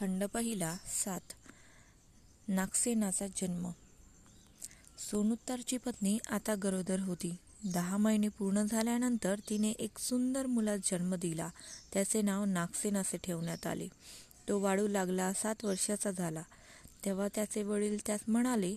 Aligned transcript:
खंड 0.00 0.24
पहिला 0.24 0.76
सात. 1.04 1.20
नागसेनाचा 2.48 3.26
जन्म. 3.26 3.70
सोनुत्तरची 5.10 5.76
पत्नी 5.76 6.18
आता 6.30 6.54
गरोदर 6.62 7.00
होती. 7.00 7.36
दहा 7.64 7.96
महिने 7.96 8.28
पूर्ण 8.28 8.62
झाल्यानंतर 8.62 9.38
तिने 9.50 9.70
एक 9.70 9.98
सुंदर 9.98 10.46
मुलास 10.46 10.80
जन्म 10.90 11.14
दिला. 11.14 11.50
त्याचे 11.92 12.22
नाव 12.22 12.44
नागसेन 12.44 12.96
असे 12.96 13.16
ठेवण्यात 13.16 13.66
आले. 13.66 13.88
तो 14.48 14.58
वाढू 14.58 14.88
लागला 14.88 15.32
सात 15.32 15.64
वर्षाचा 15.64 16.10
झाला. 16.10 16.42
तेव्हा 17.04 17.28
त्याचे 17.34 17.62
वडील 17.62 17.98
त्यास 18.06 18.20
म्हणाले 18.28 18.76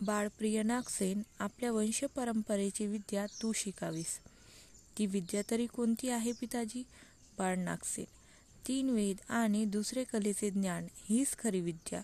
बाळप्रिय 0.00 0.62
नागसेन 0.62 1.22
आपल्या 1.38 1.72
वंशपरंपरेची 1.72 2.86
विद्या 2.86 3.26
तू 3.26 3.52
शिकावीस. 3.52 4.18
ती 4.98 5.06
विद्या 5.06 5.42
तरी 5.50 5.66
कोणती 5.66 6.08
आहे 6.10 6.32
पिताजी? 6.32 6.82
बाळ 7.38 7.56
नागसेन. 7.56 8.21
तीन 8.68 8.90
वेद 8.90 9.16
आणि 9.28 9.64
दुसरे 9.64 10.04
कलेचे 10.04 10.50
ज्ञान 10.50 10.86
हीच 11.08 11.36
खरी 11.38 11.60
विद्या. 11.60 12.02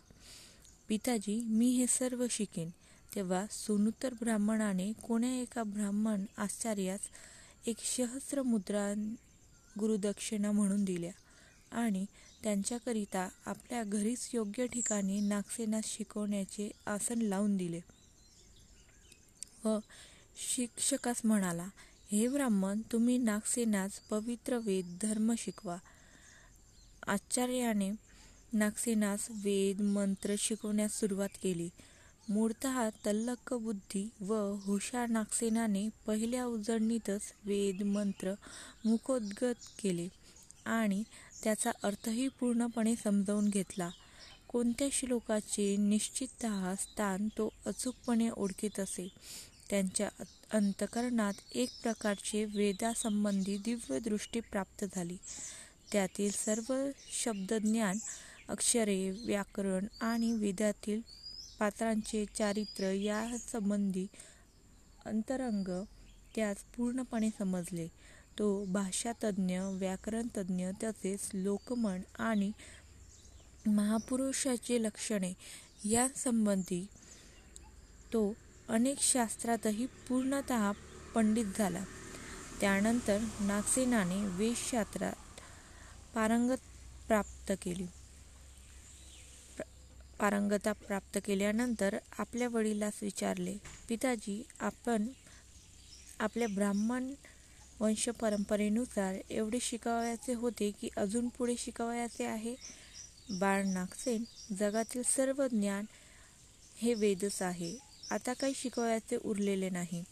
पिताजी 0.89 1.41
मी 1.45 1.71
हे 1.71 1.87
सर्व 1.87 2.27
शिकेन. 2.31 2.71
तेव्हा 3.15 3.47
सोनुत्तर 3.51 4.15
ब्राह्मणाने 4.15 4.93
कोण्या 4.93 5.41
एका 5.41 5.63
ब्राह्मण 5.63 6.25
आचार्यास 6.37 7.01
एक 7.67 7.77
सहस्र 7.79 8.43
मुद्रा 8.43 9.13
गुरुदक्षिणा 9.79 10.53
म्हणून 10.53 10.85
दिल्या 10.85 11.11
आणि 11.73 12.07
त्यांच्याकरिता 12.43 13.29
आपल्या 13.47 13.85
घरीच 13.85 14.31
योग्य 14.35 14.67
ठिकाणी 14.67 15.21
नागसेनास 15.21 15.85
शिकवण्याचे 15.87 16.71
आसन 16.87 17.23
लावून 17.23 17.57
दिले. 17.57 17.81
व 19.65 19.79
शिक्षकास 20.37 21.21
म्हणाला 21.25 21.69
हे 22.13 22.29
ब्राह्मण 22.29 22.81
तुम्ही 22.93 23.19
नागसेनास 23.19 24.01
पवित्र 24.11 24.59
वेद 24.59 24.99
धर्म 25.03 25.35
शिकवा. 25.39 25.77
आश्चर्याने 27.09 27.91
नागसेनास 28.53 29.27
वेद 29.31 29.81
मंत्र 29.81 30.35
शिकवण्यास 30.39 31.01
सुरुवात 31.01 31.29
केली. 31.43 31.69
मूळत 32.29 32.67
तल्लक 33.07 33.55
बुद्धी 33.55 34.09
व 34.21 34.35
हुशार 34.65 35.09
नागसेनाने 35.09 35.89
पहिल्या 36.07 36.45
उजळणीतच 36.45 37.21
वेद 37.45 37.83
मंत्र 37.83 38.35
मुखोद्गत 38.85 39.55
केले 39.83 40.09
आणि 40.65 41.03
त्याचा 41.45 41.71
अर्थही 41.83 42.29
पूर्णपणे 42.29 42.95
समजावून 43.05 43.49
घेतला. 43.49 43.91
कोणत्या 44.49 44.89
श्लोकाचे 44.93 45.77
निश्चित 45.77 46.47
स्थान 46.81 47.29
तो 47.29 47.53
अचूकपणे 47.67 48.29
ओळखीत 48.37 48.81
असे? 48.81 49.09
त्यांच्या 49.71 50.09
अंतकरणात 50.53 51.35
एक 51.55 51.71
प्रकारचे 51.83 52.45
वेदासंबंधी 52.45 53.57
दिव्य 53.57 53.99
दृष्टी 53.99 54.41
प्राप्त 54.41 54.85
झाली. 54.95 55.17
त्यातील 55.93 56.31
सर्व 56.31 56.75
शब्दज्ञान 57.13 57.99
अक्षरे 58.49 59.11
व्याकरण 59.11 59.87
आणि 60.01 60.33
वेदातील 60.33 61.01
पात्रांचे 61.61 62.25
चारित्र्य 62.39 63.03
या 63.05 63.37
संबंधी 63.53 64.07
अंतरंग 65.07 65.69
त्यास 66.35 66.57
पूर्णपणे 66.77 67.29
समजले. 67.39 67.89
तो 68.39 68.65
भाषातज्ञ 68.65 69.59
व्याकरणतज्ञ 69.59 70.69
तसेच 70.83 71.31
लोकमन 71.35 72.01
आणि 72.19 72.51
महापुरुषाची 73.67 74.83
लक्षणे 74.83 75.33
यासंबंधी 75.85 76.87
तो 78.13 78.33
अनेक 78.69 79.01
शास्त्रातही 79.01 79.87
पूर्णत 80.09 80.53
पंडित 81.15 81.47
झाला. 81.59 81.85
त्यानंतर 82.61 83.19
नागसेनाने 83.41 84.25
वेदशास्त्रात 84.27 85.13
पारंगत 86.19 86.61
प्राप्त 87.09 87.53
केली. 87.63 87.87
पारंगता 90.21 90.73
प्राप्त 90.73 91.19
केल्यानंतर 91.25 91.99
आपल्या 92.19 92.49
वडिलास 92.49 92.93
विचारले 93.03 93.57
पिताजी 93.89 94.43
आपण 94.61 95.07
आपल्या 96.19 96.49
ब्राह्मण 96.49 97.15
वंश 97.81 98.09
परंपरेनुसार 98.09 99.15
एवढे 99.31 99.59
शिकावयाचे 99.61 100.35
होते 100.35 100.71
की 100.71 100.89
अजून 100.97 101.29
पुढे 101.29 101.55
शिकावयाचे 101.59 102.25
आहे? 102.25 102.55
बाळ 103.31 103.65
नागसेन 103.65 104.25
जगातील 104.55 105.03
सर्व 105.03 105.47
ज्ञान 105.47 105.85
हे 106.77 106.95
वेदच 106.95 107.43
आहे. 107.43 107.79
आता 108.11 108.33
काही 108.33 108.53
शिकवायचे 108.57 109.17
उरलेले 109.17 109.71
नाही. 109.71 110.05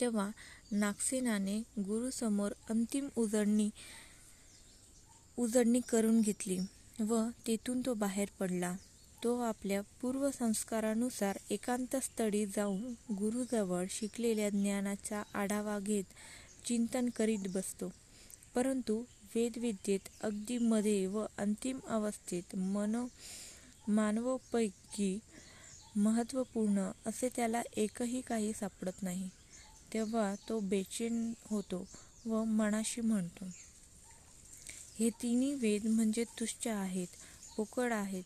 तेव्हा 0.00 0.30
नागसेनाने 0.72 1.58
गुरुसमोर 1.78 2.52
अंतिम 2.70 3.08
उजळणी 3.16 3.70
उजळणी 5.38 5.80
करून 5.80 6.20
घेतली 6.20 6.58
व 7.00 7.22
तेथून 7.46 7.80
तो 7.86 7.94
बाहेर 7.94 8.28
पडला. 8.38 8.74
तो 9.24 9.38
आपल्या 9.40 9.80
पूर्वसंस्कारानुसार 10.00 11.38
एकांतस्थळी 11.50 12.46
जाऊन 12.46 12.94
गुरुजवळ 13.14 13.84
शिकलेल्या 13.90 14.48
ज्ञानाचा 14.50 15.22
आढावा 15.34 15.78
घेत 15.78 16.04
चिंतन 16.66 17.08
करीत 17.08 17.48
बसतो. 17.48 17.92
परंतु 18.54 19.02
वेदविद्येत 19.34 20.08
अगदी 20.20 20.58
मध्ये 20.58 21.06
व 21.06 21.24
अंतिम 21.38 21.78
अवस्थेत 21.88 22.56
मन 22.56 23.06
मानवपैकी 23.88 25.18
महत्त्वपूर्ण 25.96 26.90
असे 27.06 27.28
त्याला 27.36 27.62
एकही 27.76 28.20
काही 28.20 28.52
सापडत 28.52 29.02
नाही. 29.02 29.28
तेव्हा 29.94 30.34
तो 30.48 30.60
बेचैन 30.60 31.32
होतो 31.46 31.86
व 32.26 32.44
मनाशी 32.44 33.00
म्हणतो 33.00 33.44
हे 34.98 35.10
तिन्ही 35.10 35.54
वेद 35.54 35.86
म्हणजे 35.86 36.24
तुच्छ 36.24 36.68
आहेत 36.68 37.06
पोकळ 37.56 37.92
आहेत. 37.92 38.24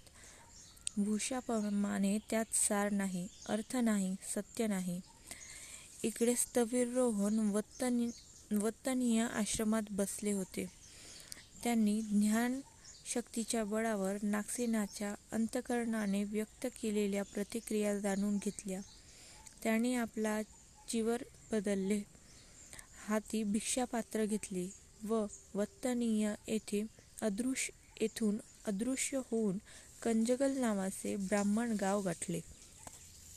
भूषाप्रमाणे 0.96 2.18
त्यात 2.30 2.54
सार 2.54 2.92
नाही 2.92 3.26
अर्थ 3.48 3.76
नाही 3.76 4.14
सत्य 4.34 4.66
नाही. 4.66 5.00
इकडे 6.02 6.34
स्थविरोहन 6.34 7.38
वत्तनी 7.38 8.08
वत्तनीय 8.52 9.22
आश्रमात 9.22 9.82
बसले 9.90 10.32
होते. 10.32 10.66
त्यांनी 11.62 12.00
ज्ञान 12.00 12.60
शक्तीच्या 13.06 13.64
बळावर 13.64 14.16
नागसेनाच्या 14.22 15.14
अंतकरणाने 15.32 16.24
व्यक्त 16.24 16.66
केलेल्या 16.82 17.22
प्रतिक्रिया 17.24 17.98
जाणून 17.98 18.36
घेतल्या. 18.36 18.80
त्यांनी 19.62 19.94
आपला 19.94 20.40
चीवर 20.88 21.22
बदलले. 21.52 22.00
हाती 23.06 23.42
भिक्षापात्र 23.44 24.24
घेतले 24.24 24.68
व 25.04 25.26
वत्तनीय 25.54 26.34
येथे 26.48 26.86
अदृश्य 27.22 27.72
येथून 28.00 28.36
अदृश्य 28.66 29.20
होऊन 29.30 29.58
कंजगल 30.02 30.58
नावाचे 30.58 31.16
ब्राह्मण 31.16 31.76
गाव 31.80 32.00
गाठले. 32.02 32.40